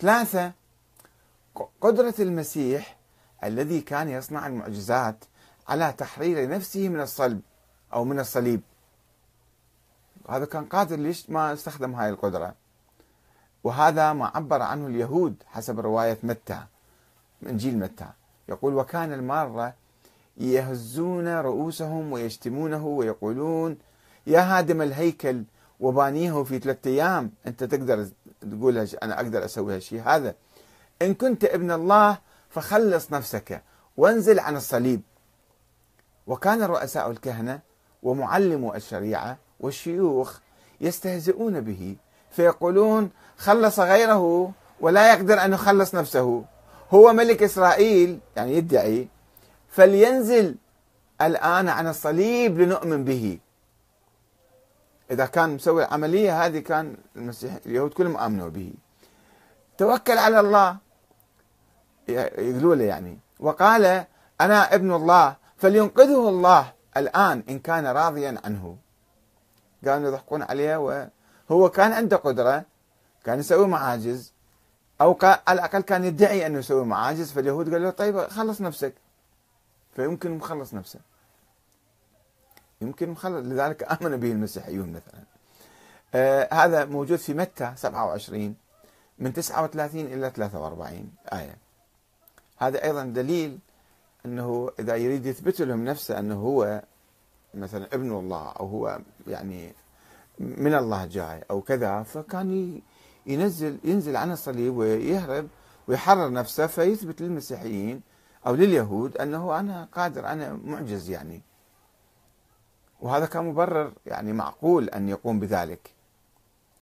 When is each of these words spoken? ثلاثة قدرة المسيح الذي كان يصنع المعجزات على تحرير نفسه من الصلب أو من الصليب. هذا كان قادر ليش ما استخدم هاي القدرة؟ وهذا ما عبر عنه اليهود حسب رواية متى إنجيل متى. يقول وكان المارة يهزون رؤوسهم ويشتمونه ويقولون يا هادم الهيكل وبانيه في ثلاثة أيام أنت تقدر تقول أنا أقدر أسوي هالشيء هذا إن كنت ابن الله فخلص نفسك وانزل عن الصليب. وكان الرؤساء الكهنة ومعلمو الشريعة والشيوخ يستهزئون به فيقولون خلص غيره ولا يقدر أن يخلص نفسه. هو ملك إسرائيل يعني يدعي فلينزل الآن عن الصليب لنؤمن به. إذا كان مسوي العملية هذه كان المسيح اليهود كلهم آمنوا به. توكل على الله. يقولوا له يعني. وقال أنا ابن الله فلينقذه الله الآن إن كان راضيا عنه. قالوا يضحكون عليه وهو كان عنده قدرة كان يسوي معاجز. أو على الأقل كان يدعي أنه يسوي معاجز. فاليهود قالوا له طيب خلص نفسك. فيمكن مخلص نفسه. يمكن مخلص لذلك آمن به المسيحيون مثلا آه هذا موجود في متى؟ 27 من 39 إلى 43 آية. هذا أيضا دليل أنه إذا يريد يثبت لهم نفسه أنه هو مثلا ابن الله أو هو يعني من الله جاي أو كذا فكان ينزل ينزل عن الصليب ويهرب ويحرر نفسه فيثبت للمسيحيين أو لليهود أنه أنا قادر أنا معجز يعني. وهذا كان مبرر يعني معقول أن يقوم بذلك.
ثلاثة 0.00 0.52
قدرة 1.80 2.14
المسيح 2.20 2.96
الذي 3.44 3.80
كان 3.80 4.08
يصنع 4.08 4.46
المعجزات 4.46 5.24
على 5.68 5.94
تحرير 5.98 6.48
نفسه 6.48 6.88
من 6.88 7.00
الصلب 7.00 7.40
أو 7.92 8.04
من 8.04 8.20
الصليب. 8.20 8.60
هذا 10.28 10.44
كان 10.44 10.64
قادر 10.64 10.96
ليش 10.96 11.30
ما 11.30 11.52
استخدم 11.52 11.94
هاي 11.94 12.10
القدرة؟ 12.10 12.54
وهذا 13.64 14.12
ما 14.12 14.30
عبر 14.34 14.62
عنه 14.62 14.86
اليهود 14.86 15.34
حسب 15.46 15.80
رواية 15.80 16.18
متى 16.22 16.60
إنجيل 17.46 17.78
متى. 17.78 18.06
يقول 18.48 18.74
وكان 18.74 19.12
المارة 19.12 19.74
يهزون 20.36 21.28
رؤوسهم 21.28 22.12
ويشتمونه 22.12 22.86
ويقولون 22.86 23.78
يا 24.26 24.40
هادم 24.40 24.82
الهيكل 24.82 25.44
وبانيه 25.80 26.42
في 26.42 26.58
ثلاثة 26.58 26.90
أيام 26.90 27.30
أنت 27.46 27.64
تقدر 27.64 28.08
تقول 28.44 28.88
أنا 29.02 29.16
أقدر 29.16 29.44
أسوي 29.44 29.74
هالشيء 29.74 30.02
هذا 30.06 30.34
إن 31.02 31.14
كنت 31.14 31.44
ابن 31.44 31.70
الله 31.70 32.18
فخلص 32.50 33.12
نفسك 33.12 33.62
وانزل 33.96 34.38
عن 34.38 34.56
الصليب. 34.56 35.02
وكان 36.26 36.62
الرؤساء 36.62 37.10
الكهنة 37.10 37.60
ومعلمو 38.02 38.74
الشريعة 38.74 39.38
والشيوخ 39.60 40.38
يستهزئون 40.80 41.60
به 41.60 41.96
فيقولون 42.30 43.10
خلص 43.38 43.80
غيره 43.80 44.52
ولا 44.80 45.12
يقدر 45.12 45.44
أن 45.44 45.52
يخلص 45.52 45.94
نفسه. 45.94 46.44
هو 46.90 47.12
ملك 47.12 47.42
إسرائيل 47.42 48.18
يعني 48.36 48.56
يدعي 48.56 49.08
فلينزل 49.68 50.56
الآن 51.22 51.68
عن 51.68 51.86
الصليب 51.86 52.60
لنؤمن 52.60 53.04
به. 53.04 53.38
إذا 55.14 55.26
كان 55.26 55.54
مسوي 55.54 55.84
العملية 55.84 56.46
هذه 56.46 56.58
كان 56.58 56.96
المسيح 57.16 57.58
اليهود 57.66 57.92
كلهم 57.92 58.16
آمنوا 58.16 58.48
به. 58.48 58.74
توكل 59.78 60.18
على 60.18 60.40
الله. 60.40 60.76
يقولوا 62.08 62.74
له 62.74 62.84
يعني. 62.84 63.18
وقال 63.40 64.04
أنا 64.40 64.74
ابن 64.74 64.92
الله 64.92 65.36
فلينقذه 65.56 66.28
الله 66.28 66.72
الآن 66.96 67.44
إن 67.48 67.58
كان 67.58 67.86
راضيا 67.86 68.40
عنه. 68.44 68.76
قالوا 69.86 70.08
يضحكون 70.08 70.42
عليه 70.42 70.76
وهو 71.50 71.70
كان 71.70 71.92
عنده 71.92 72.16
قدرة 72.16 72.64
كان 73.24 73.38
يسوي 73.38 73.66
معاجز. 73.66 74.32
أو 75.00 75.18
على 75.22 75.38
الأقل 75.48 75.80
كان 75.80 76.04
يدعي 76.04 76.46
أنه 76.46 76.58
يسوي 76.58 76.84
معاجز. 76.84 77.32
فاليهود 77.32 77.70
قالوا 77.72 77.86
له 77.86 77.90
طيب 77.90 78.20
خلص 78.20 78.60
نفسك. 78.60 78.94
فيمكن 79.96 80.30
مخلص 80.30 80.74
نفسه. 80.74 81.00
يمكن 82.80 83.10
مخلص 83.10 83.46
لذلك 83.46 83.82
آمن 84.02 84.16
به 84.16 84.32
المسيحيون 84.32 84.92
مثلا 84.92 85.24
آه 86.14 86.54
هذا 86.54 86.84
موجود 86.84 87.18
في 87.18 87.34
متى؟ 87.34 87.72
27 87.76 88.54
من 89.18 89.32
39 89.32 90.00
إلى 90.00 90.30
43 90.30 91.10
آية. 91.32 91.58
هذا 92.58 92.84
أيضا 92.84 93.04
دليل 93.04 93.58
أنه 94.26 94.70
إذا 94.78 94.96
يريد 94.96 95.26
يثبت 95.26 95.60
لهم 95.60 95.84
نفسه 95.84 96.18
أنه 96.18 96.34
هو 96.34 96.82
مثلا 97.54 97.86
ابن 97.92 98.12
الله 98.12 98.48
أو 98.48 98.66
هو 98.66 99.00
يعني 99.26 99.72
من 100.38 100.74
الله 100.74 101.06
جاي 101.06 101.44
أو 101.50 101.60
كذا 101.60 102.02
فكان 102.02 102.80
ينزل 103.26 103.78
ينزل 103.84 104.16
عن 104.16 104.32
الصليب 104.32 104.76
ويهرب 104.76 105.48
ويحرر 105.88 106.32
نفسه 106.32 106.66
فيثبت 106.66 107.20
للمسيحيين 107.22 108.00
أو 108.46 108.54
لليهود 108.54 109.16
أنه 109.16 109.60
أنا 109.60 109.88
قادر 109.92 110.26
أنا 110.26 110.58
معجز 110.64 111.10
يعني. 111.10 111.42
وهذا 113.00 113.26
كان 113.26 113.44
مبرر 113.44 113.92
يعني 114.06 114.32
معقول 114.32 114.88
أن 114.88 115.08
يقوم 115.08 115.40
بذلك. 115.40 115.90